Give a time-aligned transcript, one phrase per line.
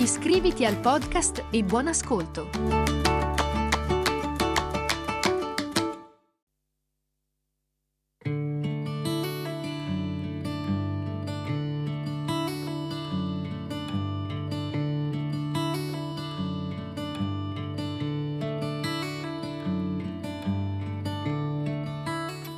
[0.00, 2.48] Iscriviti al podcast e buon ascolto!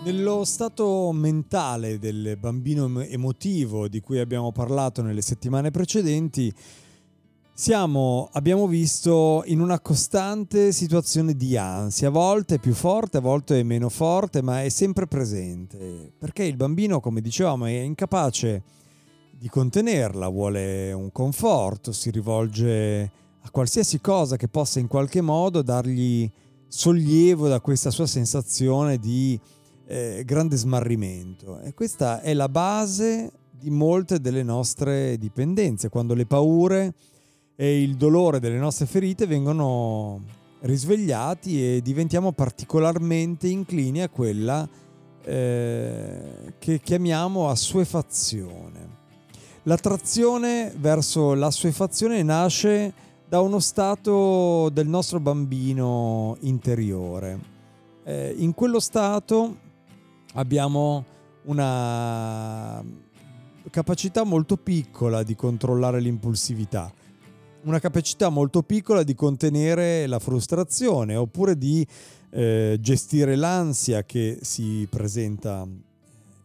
[0.05, 6.53] Nello stato mentale del bambino emotivo di cui abbiamo parlato nelle settimane precedenti,
[7.61, 13.63] siamo, abbiamo visto in una costante situazione di ansia, a volte più forte, a volte
[13.65, 18.63] meno forte, ma è sempre presente, perché il bambino, come dicevamo, è incapace
[19.39, 23.13] di contenerla, vuole un conforto, si rivolge
[23.43, 26.31] a qualsiasi cosa che possa in qualche modo dargli
[26.67, 29.39] sollievo da questa sua sensazione di
[29.85, 31.61] eh, grande smarrimento.
[31.61, 36.95] E questa è la base di molte delle nostre dipendenze, quando le paure
[37.61, 40.23] e il dolore delle nostre ferite vengono
[40.61, 44.67] risvegliati e diventiamo particolarmente inclini a quella
[45.23, 48.97] eh, che chiamiamo assuefazione.
[49.65, 52.95] L'attrazione verso l'assuefazione nasce
[53.29, 57.39] da uno stato del nostro bambino interiore.
[58.05, 59.57] Eh, in quello stato
[60.33, 61.05] abbiamo
[61.43, 62.83] una
[63.69, 66.91] capacità molto piccola di controllare l'impulsività,
[67.65, 71.87] una capacità molto piccola di contenere la frustrazione oppure di
[72.31, 75.67] eh, gestire l'ansia che si presenta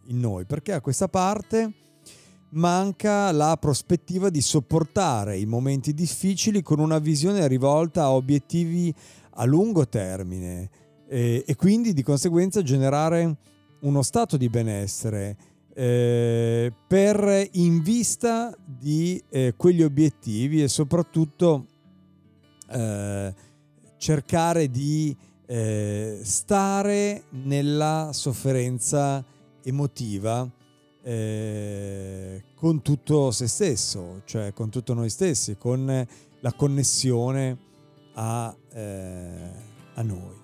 [0.07, 1.71] in noi, perché a questa parte
[2.49, 8.93] manca la prospettiva di sopportare i momenti difficili con una visione rivolta a obiettivi
[9.37, 10.69] a lungo termine
[11.07, 13.37] e, e quindi di conseguenza generare
[13.81, 15.37] uno stato di benessere
[15.77, 21.65] eh, per in vista di eh, quegli obiettivi e soprattutto
[22.71, 23.33] eh,
[23.97, 25.15] cercare di
[25.45, 29.23] eh, stare nella sofferenza
[29.63, 30.49] emotiva
[31.03, 36.07] eh, con tutto se stesso, cioè con tutto noi stessi, con
[36.39, 37.57] la connessione
[38.13, 40.43] a, a noi.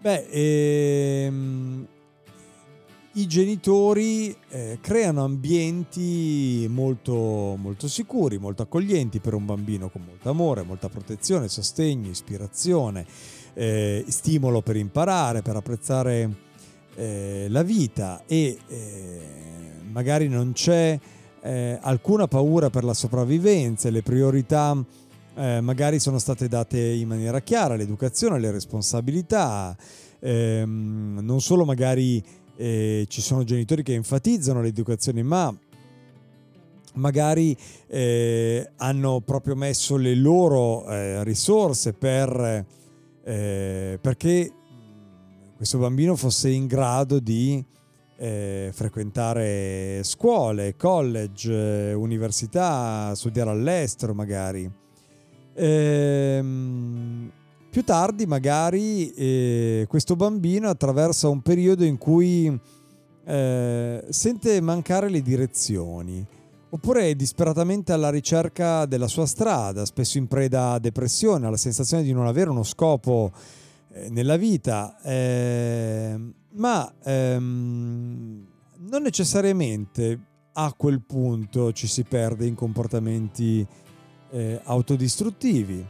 [0.00, 1.88] Beh, ehm,
[3.16, 10.30] i genitori eh, creano ambienti molto, molto sicuri, molto accoglienti per un bambino con molto
[10.30, 13.06] amore, molta protezione, sostegno, ispirazione,
[13.54, 16.30] eh, stimolo per imparare, per apprezzare
[16.96, 19.20] eh, la vita e eh,
[19.92, 20.98] magari non c'è
[21.40, 24.76] eh, alcuna paura per la sopravvivenza, le priorità
[25.36, 29.76] eh, magari sono state date in maniera chiara, l'educazione, le responsabilità,
[30.18, 35.54] ehm, non solo magari eh, ci sono genitori che enfatizzano l'educazione, ma
[36.94, 37.56] magari
[37.88, 42.64] eh, hanno proprio messo le loro eh, risorse per,
[43.24, 44.52] eh, perché
[45.56, 47.64] questo bambino fosse in grado di
[48.16, 54.70] eh, frequentare scuole, college, università, studiare all'estero magari.
[55.54, 57.30] Ehm,
[57.74, 62.56] più tardi magari eh, questo bambino attraversa un periodo in cui
[63.24, 66.24] eh, sente mancare le direzioni,
[66.68, 72.04] oppure è disperatamente alla ricerca della sua strada, spesso in preda a depressione, alla sensazione
[72.04, 73.32] di non avere uno scopo
[73.90, 76.16] eh, nella vita, eh,
[76.52, 78.46] ma ehm,
[78.88, 80.20] non necessariamente
[80.52, 83.66] a quel punto ci si perde in comportamenti
[84.30, 85.84] eh, autodistruttivi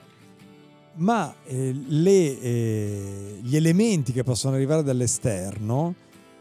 [0.96, 5.94] ma eh, le, eh, gli elementi che possono arrivare dall'esterno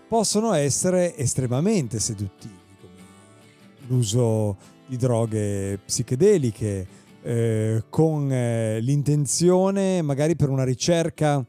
[0.07, 6.87] possono essere estremamente seduttivi, come l'uso di droghe psichedeliche,
[7.23, 11.43] eh, con eh, l'intenzione magari per una ricerca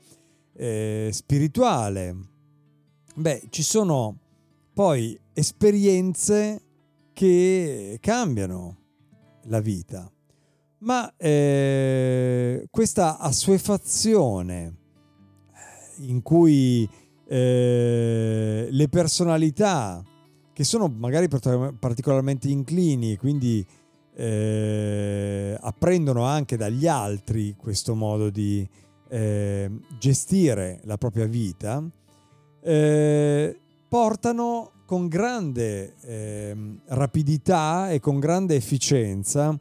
[0.54, 2.16] eh, spirituale.
[3.16, 4.18] Beh, ci sono
[4.72, 6.62] poi esperienze
[7.12, 8.76] che cambiano
[9.44, 10.10] la vita
[10.84, 16.88] ma eh, questa assuefazione eh, in cui
[17.26, 20.02] eh, le personalità
[20.52, 23.66] che sono magari particolarmente inclini, quindi
[24.14, 28.68] eh, apprendono anche dagli altri questo modo di
[29.08, 31.82] eh, gestire la propria vita,
[32.62, 33.58] eh,
[33.88, 39.58] portano con grande ehm, rapidità e con grande efficienza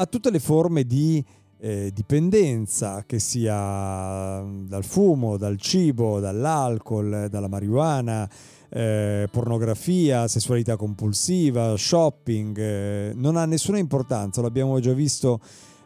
[0.00, 1.24] a tutte le forme di
[1.60, 8.28] eh, dipendenza, che sia dal fumo, dal cibo, dall'alcol, dalla marijuana,
[8.68, 15.40] eh, pornografia, sessualità compulsiva, shopping, eh, non ha nessuna importanza, l'abbiamo già visto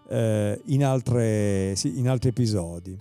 [0.08, 2.98] eh, in, altre, in altri episodi.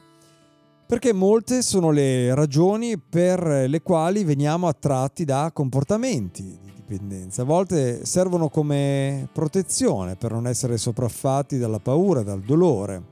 [0.91, 7.43] Perché molte sono le ragioni per le quali veniamo attratti da comportamenti di dipendenza.
[7.43, 13.03] A volte servono come protezione per non essere sopraffatti dalla paura, dal dolore.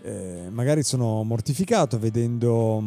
[0.00, 2.82] Eh, magari sono mortificato vedendo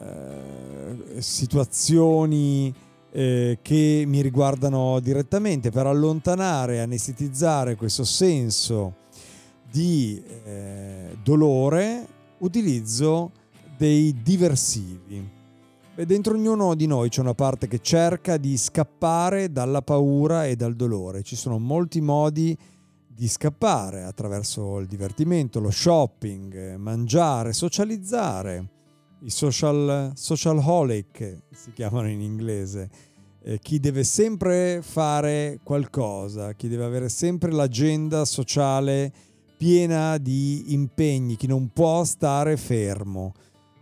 [0.00, 2.74] eh, situazioni
[3.10, 8.96] eh, che mi riguardano direttamente per allontanare, anestetizzare questo senso
[9.70, 13.32] di eh, dolore utilizzo
[13.76, 15.30] dei diversivi.
[15.94, 20.56] Beh, dentro ognuno di noi c'è una parte che cerca di scappare dalla paura e
[20.56, 21.22] dal dolore.
[21.22, 22.56] Ci sono molti modi
[23.06, 28.70] di scappare attraverso il divertimento, lo shopping, mangiare, socializzare
[29.24, 32.90] i social, social holic si chiamano in inglese,
[33.42, 39.12] eh, chi deve sempre fare qualcosa, chi deve avere sempre l'agenda sociale
[39.56, 43.32] piena di impegni, chi non può stare fermo.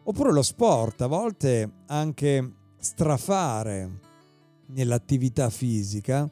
[0.05, 4.01] Oppure lo sport, a volte anche strafare
[4.67, 6.29] nell'attività fisica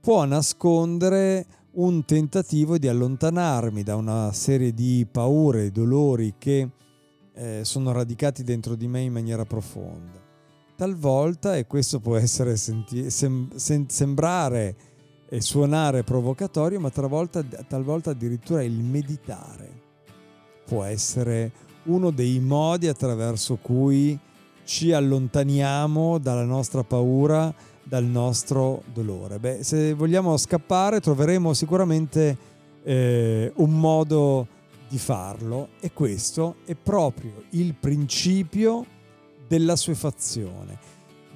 [0.00, 6.68] può nascondere un tentativo di allontanarmi da una serie di paure dolori che
[7.34, 10.18] eh, sono radicati dentro di me in maniera profonda.
[10.76, 14.76] Talvolta, e questo può essere senti- sem- sem- sembrare
[15.30, 19.88] e suonare provocatorio, ma talvolta, talvolta addirittura il meditare
[20.70, 21.50] può essere
[21.84, 24.16] uno dei modi attraverso cui
[24.64, 29.40] ci allontaniamo dalla nostra paura, dal nostro dolore.
[29.40, 32.36] Beh, se vogliamo scappare troveremo sicuramente
[32.84, 34.46] eh, un modo
[34.88, 38.86] di farlo e questo è proprio il principio
[39.48, 40.89] della suefazione.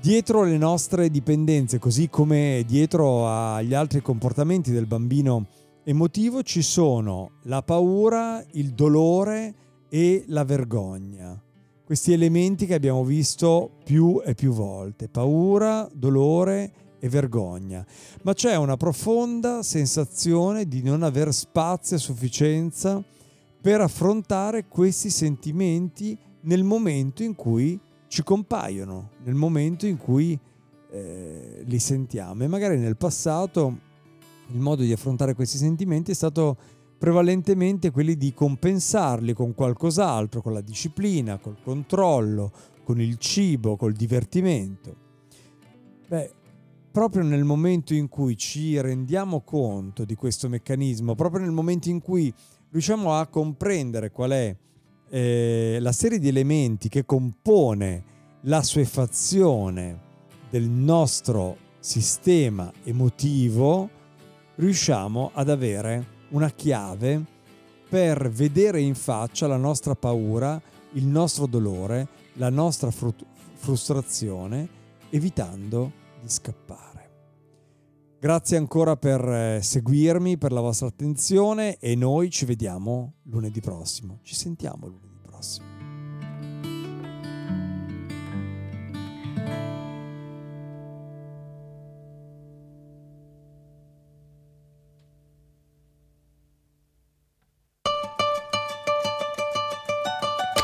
[0.05, 5.47] Dietro le nostre dipendenze, così come dietro agli altri comportamenti del bambino
[5.83, 9.55] emotivo, ci sono la paura, il dolore
[9.89, 11.43] e la vergogna.
[11.87, 15.09] Questi elementi che abbiamo visto più e più volte.
[15.09, 17.83] Paura, dolore e vergogna.
[18.25, 23.03] Ma c'è una profonda sensazione di non aver spazio a sufficienza
[23.59, 27.81] per affrontare questi sentimenti nel momento in cui
[28.15, 30.39] ci compaiono, nel momento in cui
[30.93, 32.45] eh, li sentiamo.
[32.45, 33.79] E magari nel passato
[34.53, 36.57] il modo di affrontare questi sentimenti è stato
[36.97, 42.53] prevalentemente quelli di compensarli con qualcos'altro, con la disciplina, col controllo,
[42.85, 44.95] con il cibo, col divertimento.
[46.07, 46.31] Beh,
[46.93, 52.01] proprio nel momento in cui ci rendiamo conto di questo meccanismo, proprio nel momento in
[52.01, 52.33] cui
[52.71, 54.57] riusciamo a comprendere qual è
[55.15, 58.03] eh, la serie di elementi che compone
[58.43, 60.01] la suefazione
[60.51, 63.89] del nostro sistema emotivo,
[64.57, 67.23] riusciamo ad avere una chiave
[67.89, 70.61] per vedere in faccia la nostra paura,
[70.95, 74.69] il nostro dolore, la nostra frustrazione,
[75.11, 76.94] evitando di scappare.
[78.25, 84.21] Grazie ancora per eh, seguirmi, per la vostra attenzione e noi ci vediamo lunedì prossimo.
[84.23, 85.67] Ci sentiamo lunedì prossimo.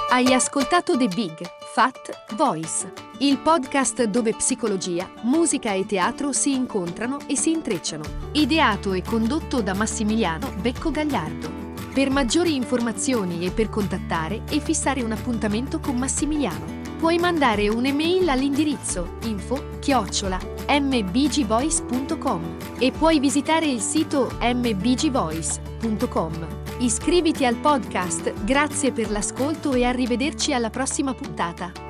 [0.09, 1.38] Hai ascoltato The Big
[1.75, 2.90] Fat Voice,
[3.23, 8.03] il podcast dove psicologia, musica e teatro si incontrano e si intrecciano.
[8.33, 11.50] Ideato e condotto da Massimiliano Becco Gagliardo.
[11.93, 18.27] Per maggiori informazioni e per contattare e fissare un appuntamento con Massimiliano, puoi mandare un'email
[18.31, 26.47] all'indirizzo info chiocciola mbgvoice.com e puoi visitare il sito mbgvoice.com.
[26.79, 31.89] Iscriviti al podcast, grazie per l'ascolto e arrivederci alla prossima puntata.